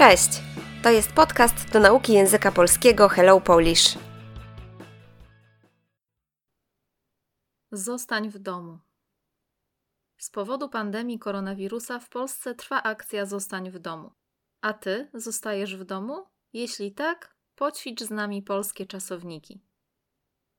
[0.00, 0.42] Cześć!
[0.82, 3.98] To jest podcast do nauki języka polskiego Hello Polish.
[7.72, 8.78] Zostań w domu.
[10.18, 14.12] Z powodu pandemii koronawirusa w Polsce trwa akcja Zostań w domu.
[14.60, 16.26] A ty zostajesz w domu?
[16.52, 19.60] Jeśli tak, poćwicz z nami polskie czasowniki.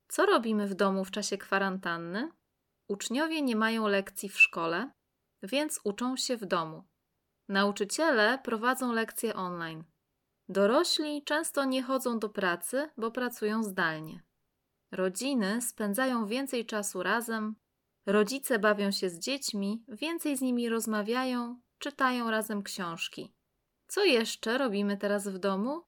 [0.08, 2.32] Co robimy w domu w czasie kwarantanny?
[2.88, 4.92] Uczniowie nie mają lekcji w szkole,
[5.44, 6.91] więc uczą się w domu.
[7.52, 9.84] Nauczyciele prowadzą lekcje online.
[10.50, 14.24] Dorośli często nie chodzą do pracy, bo pracują zdalnie.
[14.92, 17.56] Rodziny spędzają więcej czasu razem,
[18.06, 23.34] rodzice bawią się z dziećmi, więcej z nimi rozmawiają, czytają razem książki.
[23.88, 25.82] Co jeszcze robimy teraz w domu?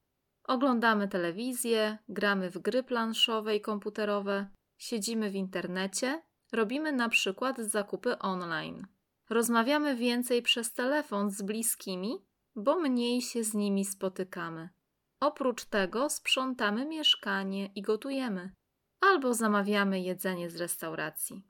[0.43, 8.19] Oglądamy telewizję, gramy w gry planszowe i komputerowe, siedzimy w internecie, robimy na przykład zakupy
[8.19, 8.87] online.
[9.29, 14.69] Rozmawiamy więcej przez telefon z bliskimi, bo mniej się z nimi spotykamy.
[15.19, 18.53] Oprócz tego sprzątamy mieszkanie i gotujemy,
[19.01, 21.47] albo zamawiamy jedzenie z restauracji.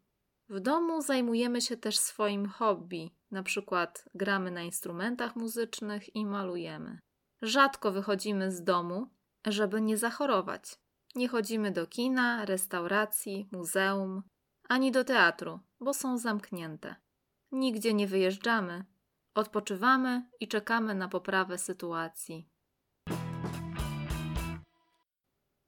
[0.49, 6.99] W domu zajmujemy się też swoim hobby, na przykład gramy na instrumentach muzycznych i malujemy.
[7.41, 9.07] Rzadko wychodzimy z domu,
[9.45, 10.75] żeby nie zachorować.
[11.15, 14.23] Nie chodzimy do kina, restauracji, muzeum,
[14.69, 16.95] ani do teatru, bo są zamknięte.
[17.53, 18.85] Nigdzie nie wyjeżdżamy.
[19.35, 22.49] Odpoczywamy i czekamy na poprawę sytuacji.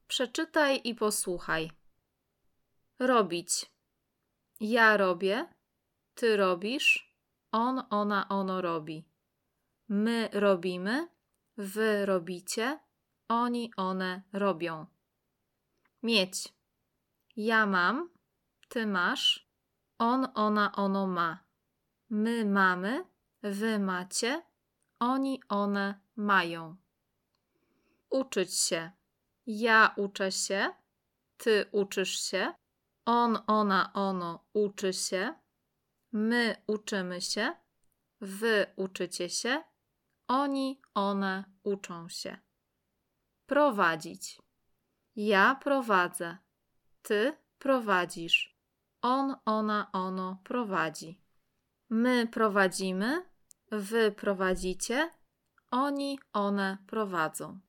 [0.06, 1.70] Przeczytaj i posłuchaj.
[2.98, 3.70] Robić.
[4.60, 5.48] Ja robię,
[6.14, 7.16] ty robisz,
[7.52, 9.08] on, ona, ono robi.
[9.88, 11.08] My robimy,
[11.56, 12.78] wy robicie,
[13.28, 14.86] oni, one robią.
[16.02, 16.54] Mieć.
[17.36, 18.10] Ja mam,
[18.68, 19.48] ty masz,
[19.98, 21.45] on, ona, ono ma.
[22.10, 23.04] My mamy,
[23.42, 24.42] wy macie,
[24.98, 26.76] oni, one mają.
[28.10, 28.90] Uczyć się.
[29.46, 30.74] Ja uczę się,
[31.36, 32.54] ty uczysz się,
[33.04, 35.34] on, ona, ono uczy się,
[36.12, 37.52] my uczymy się,
[38.20, 39.62] wy uczycie się,
[40.28, 42.38] oni, one uczą się.
[43.46, 44.42] Prowadzić.
[45.16, 46.38] Ja prowadzę,
[47.02, 48.58] ty prowadzisz,
[49.02, 51.25] on, ona, ono prowadzi.
[51.90, 53.22] My prowadzimy,
[53.70, 55.10] wy prowadzicie,
[55.70, 57.60] oni, one prowadzą.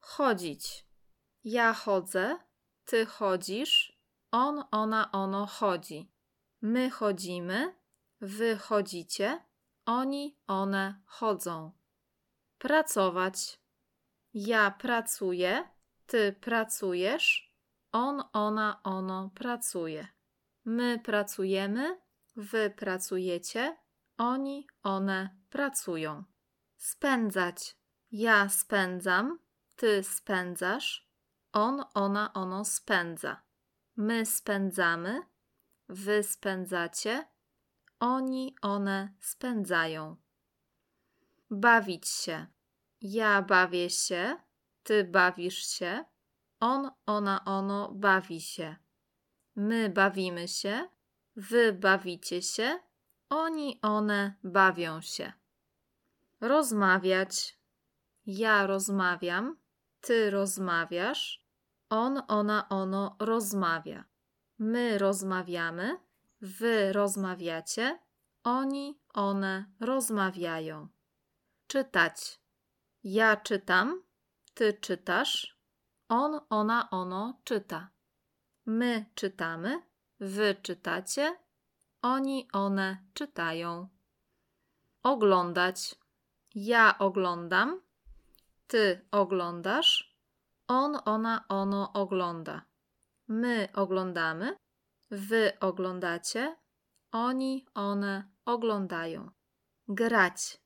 [0.00, 0.86] Chodzić.
[1.44, 2.38] Ja chodzę,
[2.84, 3.98] ty chodzisz,
[4.30, 6.12] on, ona, ono chodzi.
[6.62, 7.74] My chodzimy,
[8.20, 9.44] wy chodzicie,
[9.86, 11.72] oni, one chodzą.
[12.58, 13.60] Pracować.
[14.34, 15.68] Ja pracuję,
[16.06, 17.54] ty pracujesz,
[17.92, 20.08] on, ona, ono pracuje.
[20.64, 22.00] My pracujemy,
[22.38, 23.76] wy pracujecie,
[24.18, 26.24] oni, one pracują.
[26.76, 27.76] Spędzać.
[28.10, 29.38] Ja spędzam,
[29.76, 31.08] ty spędzasz,
[31.52, 33.42] on, ona, ono spędza.
[33.96, 35.22] My spędzamy,
[35.88, 37.28] wy spędzacie,
[38.00, 40.16] oni, one spędzają.
[41.50, 42.46] Bawić się.
[43.00, 44.36] Ja bawię się,
[44.82, 46.04] ty bawisz się,
[46.60, 48.76] on, ona, ono bawi się.
[49.56, 50.88] My bawimy się,
[51.38, 52.80] wy bawicie się,
[53.30, 55.32] oni, one bawią się.
[56.40, 57.58] Rozmawiać.
[58.26, 59.56] Ja rozmawiam,
[60.00, 61.46] ty rozmawiasz,
[61.90, 64.04] on, ona, ono rozmawia.
[64.58, 65.98] My rozmawiamy,
[66.40, 67.98] wy rozmawiacie,
[68.44, 70.88] oni, one rozmawiają.
[71.66, 72.40] Czytać.
[73.04, 74.02] Ja czytam,
[74.54, 75.58] ty czytasz,
[76.08, 77.90] on, ona, ono czyta.
[78.66, 79.87] My czytamy,
[80.20, 81.36] wy czytacie,
[82.02, 83.88] oni, one czytają.
[85.02, 85.94] Oglądać.
[86.54, 87.80] Ja oglądam,
[88.66, 90.16] ty oglądasz,
[90.68, 92.62] on, ona, ono ogląda.
[93.28, 94.56] My oglądamy,
[95.10, 96.56] wy oglądacie,
[97.12, 99.30] oni, one oglądają.
[99.88, 100.60] Grać.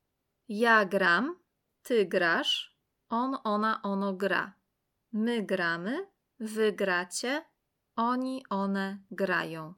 [0.49, 1.39] Ja gram,
[1.83, 2.77] ty grasz,
[3.09, 4.53] on, ona, ono gra.
[5.13, 6.07] My gramy,
[6.41, 7.45] wy gracie,
[7.97, 9.75] oni, one grają.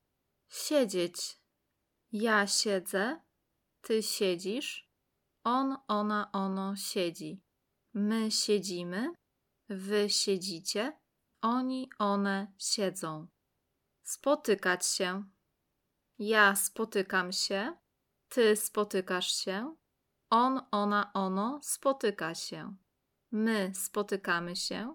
[0.49, 1.39] Siedzieć.
[2.13, 3.21] Ja siedzę,
[3.81, 4.91] ty siedzisz,
[5.45, 7.43] on, ona, ono siedzi.
[7.95, 9.13] My siedzimy,
[9.69, 10.99] wy siedzicie,
[11.43, 13.27] oni, one siedzą.
[14.03, 15.25] Spotykać się.
[16.19, 17.77] Ja spotykam się,
[18.29, 19.77] ty spotykasz się,
[20.31, 22.77] on, ona, ono spotyka się.
[23.31, 24.95] My spotykamy się,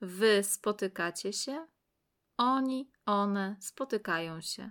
[0.00, 1.66] wy spotykacie się,
[2.36, 4.70] oni, one spotykają się.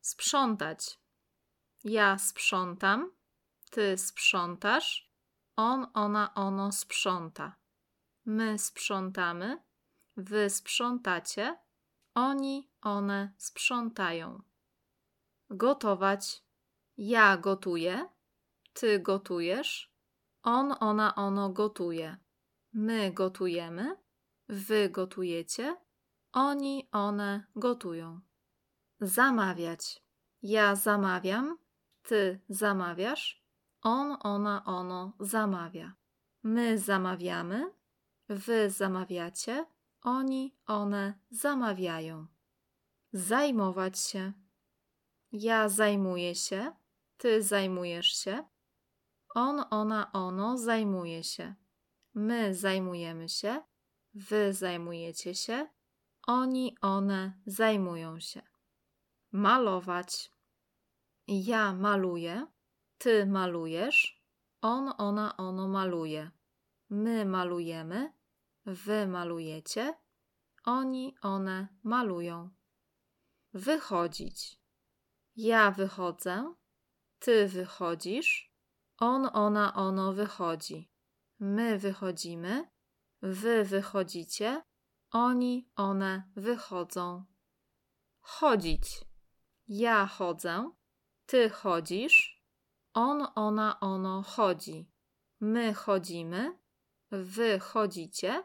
[0.00, 0.98] Sprzątać.
[1.84, 3.12] Ja sprzątam,
[3.70, 5.10] ty sprzątasz,
[5.56, 7.56] On, ona, ono sprząta.
[8.24, 9.62] My sprzątamy,
[10.16, 11.58] wy sprzątacie,
[12.14, 14.42] oni, one sprzątają.
[15.50, 16.42] Gotować.
[16.96, 18.08] Ja gotuję,
[18.72, 19.94] ty gotujesz,
[20.42, 22.16] on, ona, ono gotuje.
[22.72, 23.96] My gotujemy,
[24.48, 25.76] wy gotujecie,
[26.32, 28.20] oni, one gotują.
[29.00, 30.02] Zamawiać.
[30.42, 31.58] Ja zamawiam,
[32.02, 33.44] ty zamawiasz,
[33.82, 35.92] on, ona, ono zamawia.
[36.42, 37.70] My zamawiamy,
[38.28, 39.66] wy zamawiacie,
[40.02, 42.26] oni, one zamawiają.
[43.12, 44.32] Zajmować się.
[45.32, 46.72] Ja zajmuję się,
[47.16, 48.44] ty zajmujesz się,
[49.34, 51.54] on, ona, ono zajmuje się.
[52.14, 53.62] My zajmujemy się,
[54.14, 55.68] wy zajmujecie się,
[56.30, 58.42] oni, one zajmują się.
[59.32, 60.32] Malować.
[61.28, 62.46] Ja maluję,
[62.98, 64.22] ty malujesz,
[64.62, 66.30] on, ona, ono maluje.
[66.90, 68.12] My malujemy,
[68.66, 69.94] wy malujecie,
[70.64, 72.50] oni, one malują.
[73.52, 74.60] Wychodzić.
[75.36, 76.54] Ja wychodzę,
[77.18, 78.52] ty wychodzisz,
[78.98, 80.90] on, ona, ono wychodzi.
[81.40, 82.70] My wychodzimy,
[83.22, 84.62] wy wychodzicie,
[85.10, 87.24] oni, one wychodzą.
[88.20, 89.04] Chodzić.
[89.68, 90.70] Ja chodzę,
[91.26, 92.44] ty chodzisz,
[92.94, 94.90] on, ona, ono chodzi.
[95.40, 96.58] My chodzimy,
[97.10, 98.44] wy chodzicie,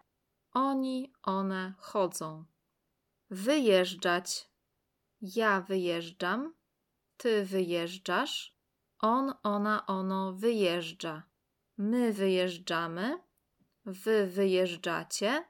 [0.51, 2.45] oni, one chodzą.
[3.29, 4.49] Wyjeżdżać.
[5.21, 6.53] Ja wyjeżdżam,
[7.17, 8.57] ty wyjeżdżasz,
[8.99, 11.23] on, ona, ono wyjeżdża.
[11.77, 13.23] My wyjeżdżamy,
[13.85, 15.45] wy wyjeżdżacie,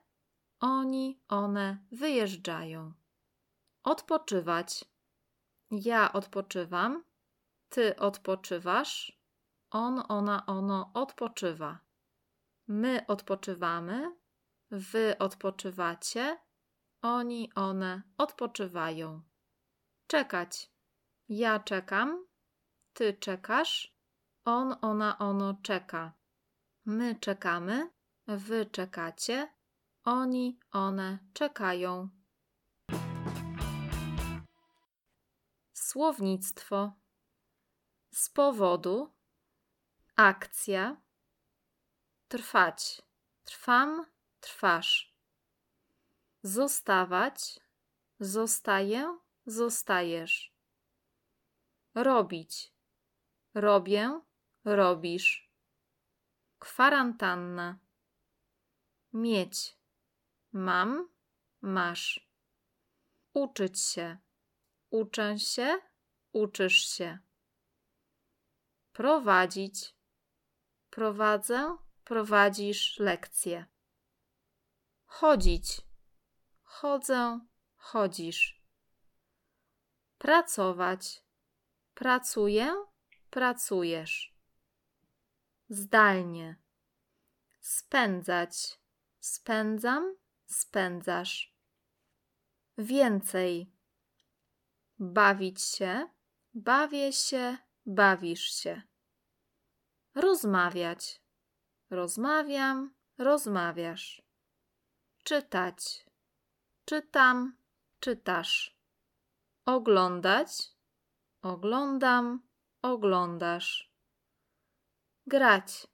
[0.65, 2.93] oni, one wyjeżdżają.
[3.83, 4.85] Odpoczywać.
[5.71, 7.03] Ja odpoczywam,
[7.69, 9.19] ty odpoczywasz,
[9.71, 11.79] on, ona, ono odpoczywa.
[12.67, 14.15] My odpoczywamy,
[14.71, 16.39] wy odpoczywacie,
[17.01, 19.21] oni, one odpoczywają.
[20.07, 20.71] Czekać.
[21.29, 22.25] Ja czekam,
[22.93, 23.97] ty czekasz,
[24.45, 26.13] on, ona, ono czeka.
[26.85, 27.89] My czekamy,
[28.27, 29.55] wy czekacie,
[30.05, 32.09] oni, one czekają.
[35.73, 36.93] Słownictwo.
[38.11, 39.13] Z powodu.
[40.15, 41.01] Akcja.
[42.27, 43.01] Trwać.
[43.43, 44.05] Trwam,
[44.39, 45.15] trwasz.
[46.43, 47.59] Zostawać.
[48.19, 50.55] Zostaję, zostajesz.
[51.95, 52.73] Robić.
[53.53, 54.21] Robię,
[54.65, 55.51] robisz.
[56.59, 57.79] Kwarantanna.
[59.13, 59.84] Mieć.
[60.55, 61.09] Mam,
[61.61, 62.29] masz.
[63.33, 64.17] Uczyć się.
[64.89, 65.77] Uczę się,
[66.31, 67.19] uczysz się.
[68.93, 69.95] Prowadzić.
[70.89, 73.65] Prowadzę, prowadzisz lekcje.
[75.05, 75.81] Chodzić.
[76.63, 77.39] Chodzę,
[77.75, 78.61] chodzisz.
[80.17, 81.23] Pracować.
[81.93, 82.85] Pracuję,
[83.29, 84.35] pracujesz.
[85.69, 86.61] Zdalnie.
[87.61, 88.79] Spędzać.
[89.19, 91.55] Spędzam, spędzasz.
[92.77, 93.71] Więcej.
[94.99, 96.09] Bawić się,
[96.53, 98.81] bawię się, bawisz się.
[100.15, 101.21] Rozmawiać.
[101.89, 104.21] Rozmawiam, rozmawiasz.
[105.23, 106.05] Czytać.
[106.85, 107.57] Czytam,
[107.99, 108.77] czytasz.
[109.65, 110.49] Oglądać.
[111.41, 112.47] Oglądam,
[112.81, 113.91] oglądasz.
[115.27, 115.87] Grać.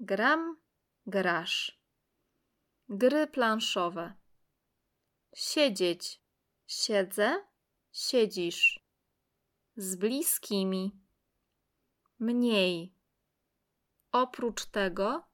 [0.00, 0.60] Gram,
[1.06, 1.79] grasz.
[2.92, 4.14] Gry planszowe.
[5.34, 6.22] Siedzieć.
[6.66, 7.44] Siedzę,
[7.92, 8.80] siedzisz.
[9.76, 11.00] Z bliskimi.
[12.18, 12.94] Mniej.
[14.12, 15.24] Oprócz tego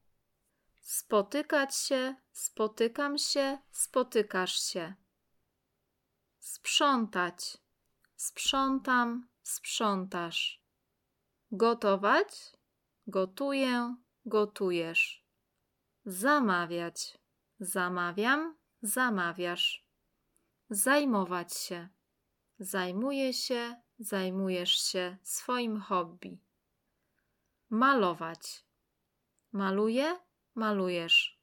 [0.81, 4.95] spotykać się, spotykam się, spotykasz się.
[6.39, 7.59] Sprzątać.
[8.17, 10.63] Sprzątam, sprzątasz.
[11.51, 12.53] Gotować.
[13.07, 13.97] Gotuję,
[14.27, 15.25] gotujesz.
[16.05, 17.26] Zamawiać.
[17.61, 19.87] Zamawiam, zamawiasz.
[20.71, 21.89] Zajmować się.
[22.59, 26.39] Zajmuję się, zajmujesz się swoim hobby.
[27.71, 28.67] Malować.
[29.53, 30.19] Maluję,
[30.55, 31.41] malujesz.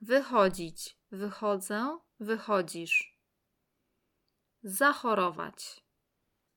[0.00, 0.98] Wychodzić.
[1.10, 3.18] Wychodzę, wychodzisz.
[4.62, 5.84] Zachorować.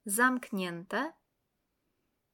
[0.06, 1.14] Zamknięte.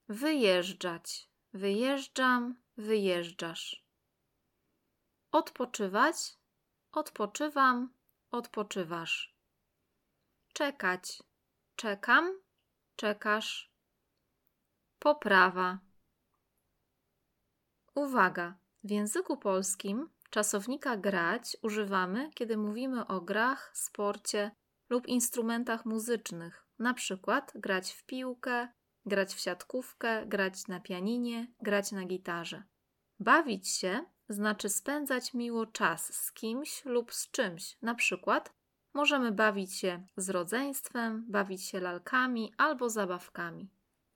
[0.07, 1.29] Wyjeżdżać.
[1.53, 3.82] Wyjeżdżam, wyjeżdżasz.
[5.33, 6.37] Odpoczywać.
[6.91, 7.93] Odpoczywam,
[8.31, 9.35] odpoczywasz.
[10.53, 11.23] Czekać.
[11.75, 12.39] Czekam,
[12.95, 13.71] czekasz.
[14.99, 15.79] Poprawa.
[17.95, 18.55] Uwaga!
[18.83, 24.51] W języku polskim czasownika grać używamy, kiedy mówimy o grach, sporcie
[24.89, 28.67] lub instrumentach muzycznych, na przykład grać w piłkę,
[29.05, 32.63] grać w siatkówkę, grać na pianinie, grać na gitarze.
[33.19, 38.53] Bawić się znaczy spędzać miło czas z kimś lub z czymś, na przykład
[38.93, 43.69] możemy bawić się z rodzeństwem, bawić się lalkami albo zabawkami.